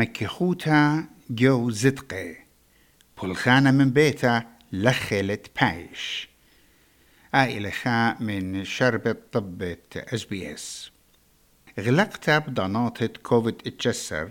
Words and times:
مكيخوتا 0.00 1.04
جو 1.30 1.70
زدقي 1.70 2.36
بلخانة 3.22 3.70
من 3.70 3.90
بيتا 3.90 4.42
لخلت 4.72 5.50
بايش 5.60 6.28
عائلة 7.34 7.70
خا 7.70 8.16
من 8.20 8.64
شربة 8.64 9.16
طبة 9.32 9.76
اس 9.96 10.24
بي 10.24 10.54
اس. 10.54 10.90
غلقتها 11.80 12.38
بضناطة 12.38 13.06
كوفيد 13.06 13.54
اتجسر 13.66 14.30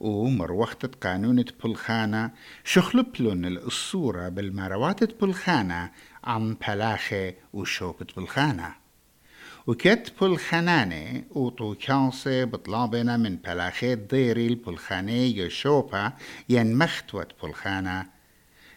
ومروختة 0.00 0.90
قانونة 1.02 1.44
بلخانة 1.64 2.30
شخلبلن 2.64 3.44
الأسورة 3.44 4.28
بالمرواتة 4.28 5.08
بلخانة 5.20 5.90
عن 6.24 6.54
بلاخة 6.68 7.34
وشوبة 7.52 8.06
بلخانة 8.16 8.74
وكت 9.68 10.12
بلخانانة 10.20 11.24
وطوكاسة 11.30 12.44
بطلابنا 12.44 13.16
من 13.16 13.36
بلاخات 13.36 14.10
ضيري 14.10 14.46
البلخانة 14.46 15.12
يشوبة 15.12 16.12
ين 16.48 16.78
مختوة 16.78 17.28
بلخانة 17.42 18.06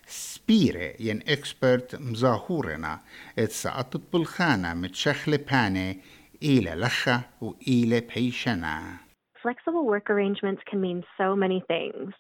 سبيرة 0.08 0.94
ين 1.00 1.22
اكسبرت 1.28 1.96
مزاهورنا. 1.96 3.00
اتسقطت 3.40 4.02
بلخانة 4.14 4.74
متشخلة 4.74 5.38
بانة 5.38 5.96
إلى 6.44 6.72
لخة 6.72 7.22
وإلى 7.42 8.00
بيشنا 8.00 8.98
Flexible 9.42 9.86
work 9.86 10.10
arrangements 10.10 10.62
can 10.70 10.82
mean 10.82 11.04
so 11.18 11.36
many 11.36 11.64
things. 11.68 12.14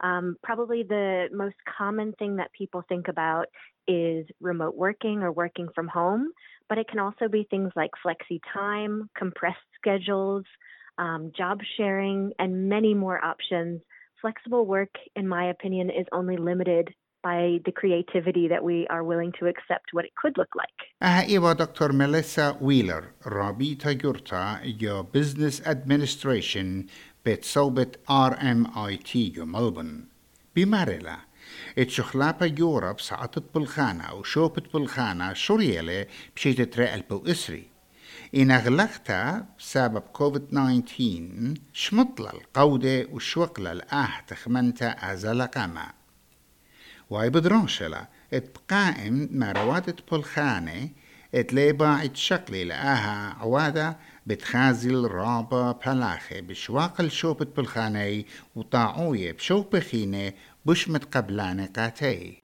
Um, 0.00 0.36
probably 0.42 0.84
the 0.84 1.28
most 1.32 1.56
common 1.76 2.12
thing 2.18 2.36
that 2.36 2.52
people 2.52 2.84
think 2.88 3.08
about 3.08 3.46
is 3.88 4.26
remote 4.40 4.76
working 4.76 5.22
or 5.22 5.32
working 5.32 5.68
from 5.74 5.88
home, 5.88 6.30
but 6.68 6.78
it 6.78 6.88
can 6.88 7.00
also 7.00 7.28
be 7.28 7.46
things 7.50 7.72
like 7.74 7.90
flexi 8.04 8.40
time, 8.52 9.10
compressed 9.16 9.58
schedules, 9.76 10.44
um, 10.98 11.32
job 11.36 11.60
sharing, 11.76 12.32
and 12.38 12.68
many 12.68 12.94
more 12.94 13.22
options. 13.24 13.80
Flexible 14.20 14.66
work, 14.66 14.90
in 15.16 15.26
my 15.26 15.50
opinion, 15.50 15.90
is 15.90 16.06
only 16.12 16.36
limited 16.36 16.92
by 17.22 17.60
the 17.66 17.72
creativity 17.72 18.48
that 18.48 18.62
we 18.62 18.86
are 18.88 19.02
willing 19.02 19.32
to 19.38 19.46
accept 19.46 19.86
what 19.92 20.04
it 20.04 20.14
could 20.14 20.36
look 20.38 20.54
like. 20.54 20.78
أيوه 21.02 21.52
دكتور 21.52 21.92
ميليسا 21.92 22.58
ويلر 22.60 23.04
رابطة 23.26 23.92
جورتا 23.92 24.60
يو 24.80 25.02
بزنس 25.02 25.66
ادمنستريشن 25.66 26.86
بتصوبة 27.26 27.92
تي 29.04 29.32
يو 29.36 29.46
ملبن 29.46 30.04
بمارلا 30.56 31.16
اتشخلابة 31.78 32.54
يوروب 32.58 33.00
سعطت 33.00 33.54
بالخانة 33.54 34.14
وشوبت 34.14 34.72
بالخانة 34.72 35.32
شريلة 35.32 36.06
بشي 36.36 36.52
تترقل 36.52 37.02
بو 37.10 37.22
اسري 37.26 37.68
إن 38.34 38.50
أغلقتها 38.50 39.46
بسبب 39.58 40.02
كوفيد 40.12 40.46
19 40.46 41.54
شمطلة 41.72 42.30
القودة 42.30 43.06
وشوقلة 43.12 43.72
الآه 43.72 44.20
تخمنتا 44.26 45.12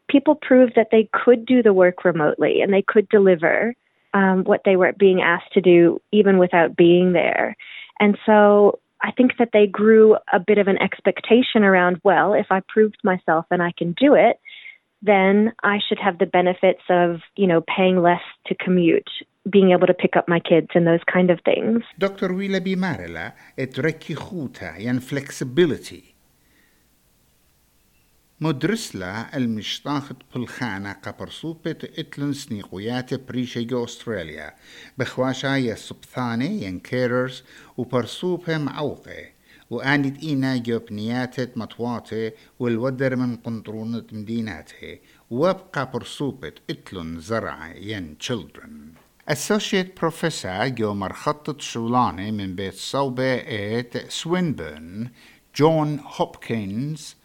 People 0.08 0.34
proved 0.34 0.74
that 0.76 0.88
they 0.90 1.08
could 1.12 1.44
do 1.44 1.62
the 1.62 1.72
work 1.72 2.04
remotely 2.04 2.60
and 2.60 2.72
they 2.72 2.82
could 2.82 3.08
deliver 3.08 3.74
um, 4.14 4.44
what 4.44 4.62
they 4.64 4.76
were 4.76 4.92
being 4.98 5.20
asked 5.20 5.52
to 5.52 5.60
do 5.60 6.00
even 6.12 6.38
without 6.38 6.76
being 6.76 7.12
there. 7.12 7.56
And 8.00 8.16
so 8.24 8.78
I 9.02 9.10
think 9.10 9.32
that 9.38 9.50
they 9.52 9.66
grew 9.66 10.16
a 10.32 10.40
bit 10.40 10.56
of 10.56 10.66
an 10.66 10.80
expectation 10.80 11.62
around, 11.62 12.00
well, 12.04 12.32
if 12.32 12.46
I 12.50 12.60
proved 12.66 12.96
myself 13.04 13.44
and 13.50 13.62
I 13.62 13.72
can 13.76 13.92
do 13.92 14.14
it, 14.14 14.38
then 15.03 15.53
I 15.63 15.79
should 15.85 15.99
have 15.99 16.17
the 16.17 16.25
benefits 16.25 16.83
of, 16.89 17.21
you 17.35 17.47
know, 17.47 17.61
paying 17.61 18.01
less 18.01 18.25
to 18.47 18.55
commute, 18.55 19.09
being 19.49 19.71
able 19.71 19.87
to 19.87 19.93
pick 19.93 20.15
up 20.17 20.27
my 20.27 20.39
kids 20.39 20.67
and 20.75 20.85
those 20.85 21.03
kind 21.13 21.29
of 21.31 21.39
things. 21.45 21.83
دكتور 21.97 22.31
ويلا 22.31 22.57
بمارلا 22.59 23.33
اتركي 23.59 24.15
خوتا 24.15 24.77
ين 24.77 24.99
flexibility 24.99 26.19
مدرس 28.41 28.95
لا 28.95 29.37
المشطاخت 29.37 30.15
بالخانة 30.33 30.91
قبرصوبة 30.91 31.75
اتلن 31.97 32.33
سنيقويات 32.33 33.13
بريشة 33.13 33.61
جو 33.61 33.83
استراليا 33.83 34.53
بخواشا 34.97 35.47
يا 35.47 35.75
سبثاني 35.75 36.63
ين 36.63 36.79
كيررز 36.79 37.43
وبرصوبة 37.77 38.57
معوقة 38.57 39.32
وآنت 39.70 40.22
إينا 40.22 40.56
جوبنيات 40.56 41.58
مطواتة 41.58 42.32
والودر 42.58 43.16
من 43.16 43.36
قنطرونة 43.36 44.04
مديناته 44.12 44.98
وابقى 45.30 45.90
برصوبة 45.90 46.52
اتلن 46.70 47.20
زرع 47.20 47.74
ين 47.74 48.16
children. 48.20 48.70
Associate 49.30 49.94
Professor 50.00 50.64
جو 50.64 50.94
مرخطة 50.94 51.58
شولاني 51.58 52.32
من 52.32 52.54
بيت 52.54 52.74
صوبة 52.74 53.34
إت 53.34 54.10
سوينبرن 54.10 55.10
جون 55.56 56.00
هوبكنز 56.06 57.16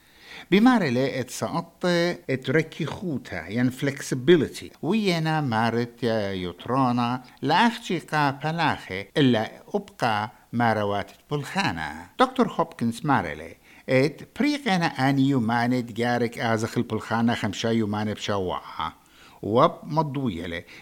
بمارة 0.52 0.90
لقيت 0.90 1.30
سقطة 1.30 2.12
تركي 2.12 2.86
خوتا 2.86 3.48
يعني 3.48 3.72
flexibility. 3.72 4.66
وينا 4.82 5.42
مارت 5.42 6.04
يطرانا 6.04 7.24
لاختيقا 7.42 8.32
بلاخي 8.32 9.06
إلا 9.18 9.52
أبقى 9.76 10.32
ماروات 10.54 11.12
بلخانا. 11.32 12.10
دكتور 12.20 12.48
هوبكنز 12.52 13.02
مارلي 13.04 13.56
ات 13.90 14.22
بريق 14.40 14.68
أنا 14.68 15.10
اني 15.10 15.30
يومانت 15.30 15.92
جارك 15.92 16.40
آزخ 16.40 16.40
البلخانا 16.40 16.54
أزخل 16.54 16.84
بلخانة 16.84 17.34
خمشة 17.34 17.70
يماني 17.70 18.14
بشوعها 18.14 18.94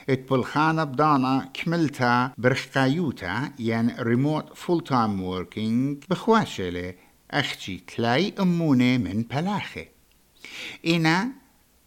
ات 0.10 0.30
بلخانا 0.30 0.84
بدانا 0.84 1.50
كملتها 1.54 2.34
برخقايوتا 2.38 3.52
يعني 3.60 3.96
ريموت 4.00 4.58
فول 4.58 4.84
تايم 4.84 5.22
ووركينج 5.22 6.04
بخواشلة 6.10 6.94
أختي 7.31 7.83
تلاي 7.97 8.35
أمونة 8.41 8.99
من 8.99 9.23
بلاخة 9.23 9.87
إنا 10.87 11.29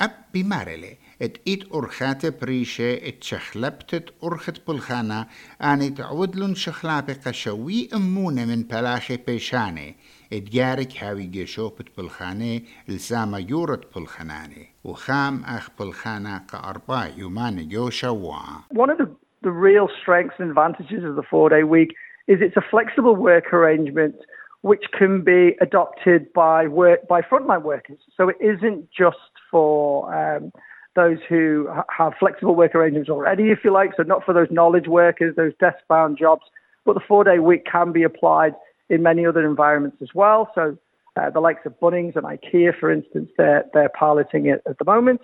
أب 0.01 0.11
بمارلة 0.33 0.95
ات 1.21 1.37
إيت 1.47 1.73
أرخات 1.73 2.41
بريشة 2.41 2.93
ات 2.93 3.23
شخلبتت 3.23 4.13
أرخت 4.23 4.67
بلخانة 4.67 5.27
أني 5.61 5.89
تعودلن 5.89 6.55
شخلابة 6.55 7.17
قشوي 7.25 7.89
أمونة 7.95 8.45
من 8.45 8.63
بلاخة 8.63 9.19
بيشانة 9.27 9.93
ات 10.33 10.43
جارك 10.43 11.03
هاوي 11.03 11.23
جيشوبت 11.23 11.97
بلخانة 11.97 12.61
السامة 12.89 13.37
يورت 13.49 13.97
بلخانانة 13.97 14.65
وخام 14.83 15.43
أخ 15.43 15.69
بلخانة 15.79 16.37
كأربع 16.37 17.07
يومان 17.17 17.69
جو 17.69 17.89
شوعة 17.89 18.63
One 18.73 18.89
of 18.89 18.97
the, 18.97 19.09
the 19.41 19.51
real 19.51 19.87
strengths 20.01 20.35
and 20.39 20.49
advantages 20.49 21.03
of 21.03 21.15
the 21.15 21.23
four 21.29 21.49
day 21.49 21.63
week 21.63 21.91
is 22.27 22.37
it's 22.41 22.57
a 22.57 22.65
flexible 22.71 23.15
work 23.15 23.53
arrangement 23.53 24.15
which 24.62 24.84
can 24.96 25.22
be 25.22 25.56
adopted 25.60 26.32
by 26.32 26.66
work 26.66 27.08
by 27.08 27.22
frontline 27.22 27.62
workers. 27.62 27.98
So 28.16 28.28
it 28.28 28.36
isn't 28.40 28.88
just 28.90 29.16
for 29.50 30.14
um, 30.14 30.52
those 30.96 31.18
who 31.28 31.68
have 31.88 32.12
flexible 32.18 32.54
work 32.54 32.74
arrangements 32.74 33.08
already, 33.08 33.50
if 33.50 33.60
you 33.64 33.72
like. 33.72 33.92
So 33.96 34.02
not 34.02 34.24
for 34.24 34.34
those 34.34 34.48
knowledge 34.50 34.86
workers, 34.86 35.34
those 35.36 35.52
desk-bound 35.60 36.18
jobs, 36.18 36.42
but 36.84 36.94
the 36.94 37.00
four-day 37.06 37.38
week 37.38 37.64
can 37.64 37.92
be 37.92 38.02
applied 38.02 38.54
in 38.88 39.02
many 39.02 39.24
other 39.24 39.46
environments 39.48 39.98
as 40.02 40.08
well. 40.14 40.50
So 40.54 40.76
uh, 41.16 41.30
the 41.30 41.40
likes 41.40 41.64
of 41.64 41.78
Bunnings 41.80 42.16
and 42.16 42.24
IKEA, 42.24 42.78
for 42.78 42.90
instance, 42.90 43.30
they're 43.38 43.64
they're 43.72 43.90
piloting 43.98 44.46
it 44.46 44.62
at 44.68 44.78
the 44.78 44.84
moment. 44.84 45.20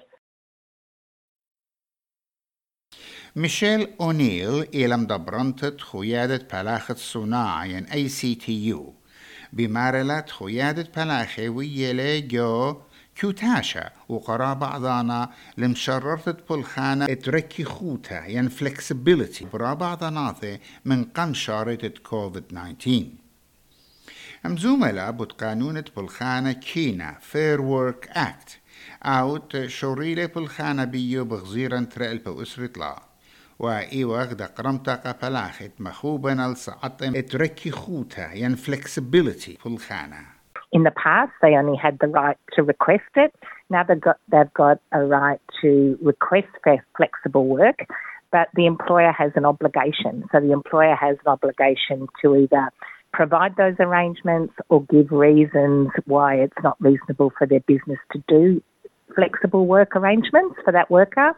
Michele 3.34 3.88
O'Neil 4.00 4.64
élam 4.72 5.06
da 5.06 5.18
brontet 5.18 5.76
chuyadet 5.78 6.48
palachat 6.48 6.96
sunai 6.96 7.74
in 7.74 7.84
ACTU. 7.86 8.95
بمارلت 9.52 10.30
خيادة 10.30 10.88
بلاخة 10.96 11.48
ويلي 11.48 12.20
جو 12.20 12.76
كيوتاشا 13.16 13.90
وقرا 14.08 14.54
بعضانا 14.54 15.30
لمشررت 15.58 16.48
بالخانة 16.52 17.04
اتركي 17.04 17.64
خوتا 17.64 18.26
ين 18.26 18.50
flexibility. 18.50 19.44
برا 19.52 19.74
بعضاناثي 19.74 20.58
من 20.84 21.04
قم 21.04 21.34
شارة 21.34 21.92
كوفيد 22.02 22.42
19 22.42 23.06
ام 24.46 24.56
زملاء 24.56 25.10
بوت 25.10 25.32
قانونة 25.32 25.84
بالخانة 25.96 26.52
كينا 26.52 27.18
Fair 27.32 27.60
Work 27.60 28.16
Act. 28.16 28.50
اوت 29.02 29.66
شوريلة 29.66 30.26
بالخانة 30.26 30.84
بيو 30.84 31.24
بغزيرا 31.24 31.80
ترقل 31.80 32.18
بأسرة 32.18 32.70
لا. 32.76 33.02
وإي 33.59 34.05
وغدا 34.05 34.45
قرمتا 34.45 34.95
قبلاخت 34.95 35.71
مخوبنا 35.79 36.47
لسعطم 36.53 37.15
اتركي 37.15 37.71
خوتا 37.71 38.33
ين 38.33 38.55
flexibility 38.55 39.63
بالخانة 39.65 40.41
In 40.73 40.83
the 40.83 40.91
past, 40.91 41.33
they 41.41 41.53
only 41.55 41.75
had 41.75 41.99
the 41.99 42.07
right 42.07 42.37
to 42.55 42.63
request 42.63 43.13
it. 43.15 43.35
Now 43.69 43.83
they've 43.83 43.99
got 43.99 44.17
they've 44.31 44.53
got 44.53 44.79
a 44.93 45.03
right 45.03 45.41
to 45.61 45.97
request 46.01 46.47
for 46.63 46.77
flexible 46.95 47.45
work, 47.45 47.79
but 48.31 48.47
the 48.55 48.65
employer 48.67 49.11
has 49.11 49.31
an 49.35 49.45
obligation. 49.45 50.13
So 50.31 50.39
the 50.39 50.53
employer 50.53 50.95
has 50.95 51.17
an 51.25 51.29
obligation 51.35 52.07
to 52.21 52.27
either 52.37 52.71
provide 53.11 53.53
those 53.57 53.75
arrangements 53.79 54.53
or 54.69 54.83
give 54.83 55.11
reasons 55.11 55.89
why 56.05 56.35
it's 56.35 56.61
not 56.63 56.77
reasonable 56.79 57.31
for 57.37 57.45
their 57.45 57.59
business 57.73 57.99
to 58.13 58.23
do 58.29 58.63
flexible 59.15 59.65
work 59.67 59.95
arrangements 59.95 60.55
for 60.63 60.71
that 60.71 60.89
worker. 60.89 61.35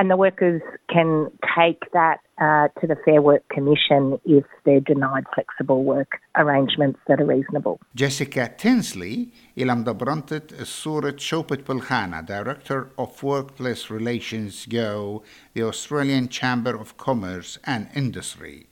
And 0.00 0.10
the 0.10 0.16
workers 0.16 0.60
can 0.90 1.30
take 1.56 1.90
that 1.92 2.18
uh, 2.38 2.68
to 2.80 2.86
the 2.86 2.96
Fair 3.04 3.22
Work 3.22 3.44
Commission 3.48 4.20
if 4.26 4.44
they're 4.64 4.80
denied 4.80 5.24
flexible 5.34 5.84
work 5.84 6.20
arrangements 6.36 7.00
that 7.08 7.18
are 7.20 7.24
reasonable. 7.24 7.80
Jessica 7.94 8.52
Tinsley 8.58 9.28
إلى 9.58 9.74
مدبرنتت 9.74 10.60
الصورة 10.60 11.16
شوبت 11.16 11.68
بالخانة 11.68 12.20
Director 12.26 12.88
of 12.98 13.22
Workplace 13.22 13.90
Relations 13.90 14.66
Go 14.66 15.22
the 15.54 15.62
Australian 15.62 16.28
Chamber 16.28 16.76
of 16.76 16.96
Commerce 16.98 17.58
and 17.64 17.88
Industry 17.94 18.66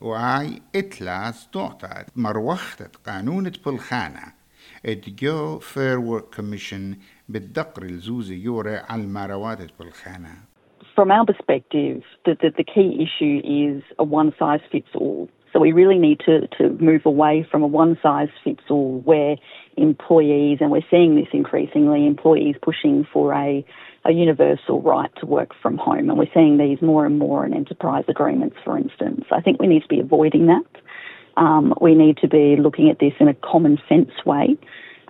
وهاي 0.00 0.62
إتلاس 0.76 1.48
دوعتت 1.54 2.06
مروختت 2.16 2.96
قانون 3.06 3.50
بالخانة 3.64 4.35
جو 4.84 5.58
Fair 5.58 6.00
Work 6.00 6.36
Commission 6.36 6.96
بالدقر 7.28 7.82
الزوزي 7.82 8.42
يوري 8.42 8.76
على 8.76 9.02
المروات 9.02 9.58
بالخانة 9.78 10.52
From 10.94 11.10
our 11.10 11.24
perspective, 11.24 12.02
the, 12.26 12.36
the, 12.42 12.50
the 12.58 12.64
key 12.64 12.90
issue 13.06 13.40
is 13.44 13.82
a 13.98 14.04
one 14.04 14.34
size 14.38 14.60
fits 14.70 14.92
all. 14.94 15.28
So 15.52 15.60
we 15.60 15.72
really 15.72 15.98
need 15.98 16.20
to, 16.26 16.46
to 16.58 16.70
move 16.82 17.02
away 17.04 17.46
from 17.50 17.62
a 17.62 17.66
one 17.66 17.98
size 18.02 18.28
fits 18.42 18.64
all 18.70 19.00
where 19.00 19.36
employees, 19.76 20.58
and 20.60 20.70
we're 20.70 20.88
seeing 20.90 21.14
this 21.16 21.28
increasingly, 21.32 22.06
employees 22.06 22.56
pushing 22.62 23.06
for 23.12 23.32
a, 23.34 23.64
a 24.04 24.12
universal 24.12 24.80
right 24.80 25.10
to 25.20 25.26
work 25.26 25.50
from 25.62 25.76
home. 25.78 26.08
And 26.08 26.18
we're 26.18 26.32
seeing 26.34 26.56
these 26.56 26.80
more 26.80 27.04
and 27.04 27.18
more 27.18 27.44
in 27.44 27.54
enterprise 27.54 28.04
agreements, 28.08 28.56
for 28.64 28.78
instance. 28.78 29.24
I 29.30 29.40
think 29.40 29.60
we 29.60 29.66
need 29.66 29.82
to 29.82 29.88
be 29.88 30.00
avoiding 30.00 30.46
that. 30.46 30.64
Um, 31.36 31.74
we 31.80 31.94
need 31.94 32.18
to 32.18 32.28
be 32.28 32.56
looking 32.56 32.90
at 32.90 32.98
this 32.98 33.14
in 33.18 33.28
a 33.28 33.34
common 33.34 33.78
sense 33.88 34.10
way 34.26 34.58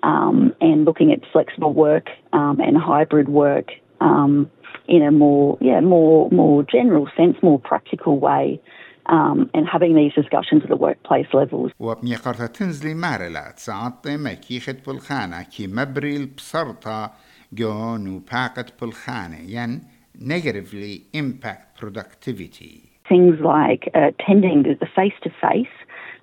um, 0.02 0.54
and 0.60 0.84
looking 0.84 1.12
at 1.12 1.20
flexible 1.32 1.72
work 1.72 2.08
um, 2.32 2.60
and 2.60 2.76
hybrid 2.76 3.28
work 3.28 3.68
um, 4.00 4.50
in 4.86 5.02
a 5.02 5.10
more, 5.10 5.58
yeah, 5.60 5.80
more, 5.80 6.30
more 6.30 6.62
general 6.62 7.08
sense, 7.16 7.36
more 7.42 7.58
practical 7.58 8.18
way. 8.18 8.60
Um, 9.06 9.50
and 9.52 9.66
having 9.66 9.96
these 9.96 10.14
discussions 10.14 10.62
at 10.62 10.68
the 10.68 10.76
workplace 10.76 11.26
levels. 11.34 11.72
وبني 11.80 12.16
قرطة 12.16 12.46
تنزلي 12.46 12.94
مارلا 12.94 13.50
تساعدتي 13.56 14.16
ما 14.16 14.32
كيخت 14.32 14.86
بالخانة 14.86 15.42
كي 15.42 15.66
مبري 15.66 16.16
البصرطة 16.16 17.10
جون 17.52 18.08
وباقت 18.08 18.80
بالخانة 18.80 19.38
ين 19.38 19.80
negatively 20.18 21.04
impact 21.12 21.78
productivity. 21.80 22.92
Things 23.08 23.40
like 23.40 23.90
uh, 23.94 24.10
attending 24.10 24.62
the 24.62 24.86
face-to-face, 24.94 25.74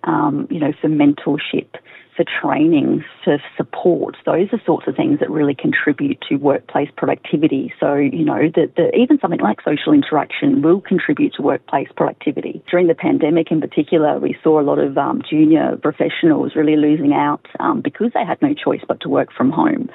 um, 0.04 0.48
you 0.50 0.60
know, 0.60 0.74
for 0.82 0.88
mentorship, 0.88 1.68
for 2.16 2.26
training, 2.42 3.04
for 3.24 3.38
support. 3.56 4.18
Those 4.26 4.48
are 4.52 4.62
sorts 4.66 4.88
of 4.88 4.96
things 4.96 5.20
that 5.20 5.30
really 5.30 5.56
contribute 5.56 6.20
to 6.28 6.36
workplace 6.36 6.90
productivity. 6.98 7.74
So, 7.80 7.96
you 7.96 8.26
know, 8.26 8.50
the, 8.54 8.72
the, 8.76 8.94
even 8.96 9.20
something 9.20 9.40
like 9.40 9.62
social 9.62 9.94
interaction 9.94 10.62
will 10.62 10.82
contribute 10.82 11.34
to 11.36 11.42
workplace 11.42 11.88
productivity. 11.96 12.62
During 12.70 12.88
the 12.88 12.96
pandemic 12.96 13.52
in 13.52 13.62
particular, 13.62 14.20
we 14.20 14.38
saw 14.44 14.60
a 14.60 14.66
lot 14.70 14.80
of 14.80 14.98
um, 14.98 15.22
junior 15.30 15.78
professionals 15.82 16.56
really 16.56 16.76
losing 16.76 17.14
out 17.14 17.46
um, 17.60 17.82
because 17.82 18.12
they 18.14 18.26
had 18.26 18.42
no 18.42 18.54
choice 18.54 18.82
but 18.88 19.00
to 19.02 19.10
work 19.10 19.30
from 19.32 19.52
home. 19.52 19.90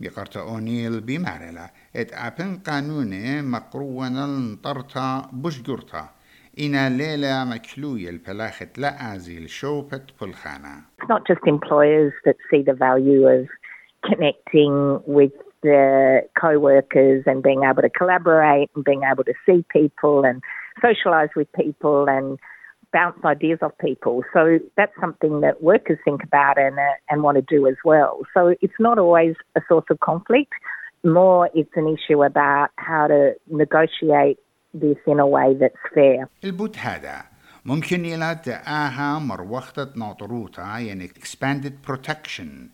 بقرت 0.00 0.36
أونيل 0.36 1.00
بمارلا 1.00 1.70
ات 1.96 2.12
أبن 2.12 2.58
قانوني 2.66 3.42
مقرونا 3.42 4.24
انطرتا 4.24 5.30
بشجرتا 5.32 6.08
Ina 6.59 6.89
Pelachet 8.19 8.77
La 8.77 8.89
Azil 8.97 9.47
Shopet 9.47 10.09
It's 10.19 11.09
not 11.09 11.27
just 11.27 11.41
employers 11.45 12.13
that 12.25 12.35
see 12.49 12.63
the 12.63 12.73
value 12.73 13.27
of 13.27 13.47
connecting 14.03 14.99
with 15.05 15.33
their 15.61 16.23
co-workers 16.39 17.23
and 17.27 17.43
being 17.43 17.61
able 17.63 17.83
to 17.83 17.89
collaborate 17.89 18.71
and 18.75 18.83
being 18.83 19.03
able 19.03 19.23
to 19.23 19.33
see 19.45 19.63
people 19.71 20.25
and 20.25 20.41
socialise 20.83 21.29
with 21.35 21.51
people 21.53 22.09
and 22.09 22.39
bounce 22.91 23.23
ideas 23.23 23.59
off 23.61 23.73
people. 23.79 24.23
So 24.33 24.57
that's 24.75 24.93
something 24.99 25.41
that 25.41 25.61
workers 25.61 25.99
think 26.03 26.23
about 26.23 26.57
and, 26.57 26.79
uh, 26.79 26.93
and 27.09 27.21
want 27.21 27.35
to 27.35 27.43
do 27.43 27.67
as 27.67 27.75
well. 27.85 28.21
So 28.33 28.55
it's 28.61 28.79
not 28.79 28.97
always 28.97 29.35
a 29.55 29.61
source 29.67 29.85
of 29.91 29.99
conflict. 29.99 30.53
More, 31.03 31.51
it's 31.53 31.69
an 31.75 31.87
issue 31.87 32.23
about 32.23 32.69
how 32.77 33.05
to 33.07 33.35
negotiate 33.47 34.39
this 34.74 34.98
in 35.06 35.20
a 35.20 35.26
way 35.26 35.54
that's 35.54 35.82
fair. 35.94 36.28
البوت 36.44 36.78
هذا 36.78 37.24
ممكن 37.64 38.04
يلات 38.04 38.48
آها 38.48 39.18
مروختة 39.18 39.92
ناطروتا 39.96 40.78
يعني 40.78 41.08
expanded 41.08 41.90
protection 41.90 42.68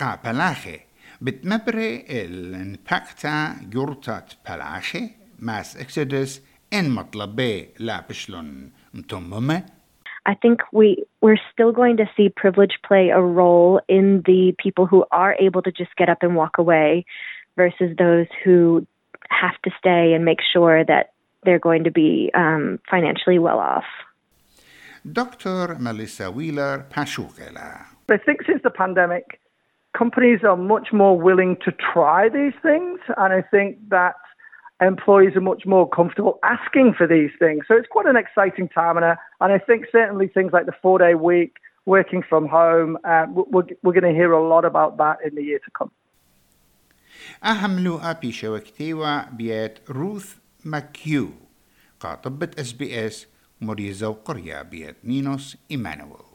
قا 0.00 0.18
بلاخي 0.24 0.80
بتمبري 1.20 2.04
الانباكتا 2.08 3.56
جورتات 3.62 4.32
بلاخي 4.48 5.10
ماس 5.38 5.76
اكسدس 5.76 6.42
ان 6.72 6.90
مطلبي 6.90 7.68
لا 7.80 8.04
بشلون 8.08 8.70
متممة 8.94 9.62
I 10.28 10.34
think 10.34 10.58
we 10.72 10.88
we're 11.22 11.42
still 11.52 11.72
going 11.72 11.96
to 11.98 12.06
see 12.16 12.28
privilege 12.28 12.76
play 12.88 13.10
a 13.10 13.20
role 13.20 13.80
in 13.88 14.22
the 14.26 14.54
people 14.64 14.84
who 14.90 15.04
are 15.12 15.34
able 15.46 15.62
to 15.62 15.70
just 15.70 15.94
get 15.96 16.08
up 16.08 16.20
and 16.22 16.34
walk 16.34 16.58
away 16.58 17.04
versus 17.56 17.90
those 17.96 18.26
who 18.42 18.84
have 19.42 19.56
to 19.64 19.70
stay 19.78 20.04
and 20.14 20.24
make 20.24 20.42
sure 20.52 20.84
that 20.84 21.09
they're 21.44 21.58
going 21.58 21.84
to 21.84 21.90
be 21.90 22.30
um, 22.34 22.78
financially 22.90 23.38
well 23.38 23.58
off. 23.58 23.84
Dr. 25.10 25.76
Melissa 25.78 26.30
Wheeler 26.30 26.86
Pashukela. 26.90 27.86
I 28.08 28.16
think 28.16 28.42
since 28.46 28.62
the 28.62 28.70
pandemic, 28.70 29.40
companies 29.96 30.40
are 30.42 30.56
much 30.56 30.88
more 30.92 31.18
willing 31.18 31.56
to 31.64 31.72
try 31.72 32.28
these 32.28 32.54
things, 32.62 32.98
and 33.16 33.32
I 33.32 33.42
think 33.42 33.78
that 33.90 34.16
employees 34.80 35.36
are 35.36 35.40
much 35.40 35.64
more 35.64 35.88
comfortable 35.88 36.38
asking 36.42 36.94
for 36.94 37.06
these 37.06 37.30
things. 37.38 37.64
So 37.68 37.74
it's 37.76 37.88
quite 37.88 38.06
an 38.06 38.16
exciting 38.16 38.68
time, 38.68 38.96
and 38.96 39.06
I, 39.06 39.16
and 39.40 39.52
I 39.52 39.58
think 39.58 39.86
certainly 39.90 40.28
things 40.28 40.52
like 40.52 40.66
the 40.66 40.74
four 40.82 40.98
day 40.98 41.14
week, 41.14 41.56
working 41.86 42.22
from 42.22 42.46
home, 42.46 42.98
uh, 43.04 43.26
we're, 43.32 43.66
we're 43.82 43.92
going 43.92 44.10
to 44.12 44.18
hear 44.20 44.32
a 44.32 44.46
lot 44.46 44.64
about 44.64 44.96
that 44.98 45.18
in 45.24 45.34
the 45.34 45.42
year 45.42 45.60
to 45.60 45.70
come. 45.70 45.90
أهم 47.44 47.78
لوقا 47.84 48.12
بيشا 48.12 48.48
وكتيوة 48.48 49.30
بيت 49.30 49.78
روث 49.90 50.36
ماكيو 50.65 51.29
قاطبة 51.99 52.51
إس 52.59 52.71
بي 52.71 53.07
إس 53.07 53.27
مريزة 53.61 54.09
وقرية 54.09 54.61
بيت 54.61 54.95
نينوس 55.03 55.57
إيمانويل. 55.71 56.30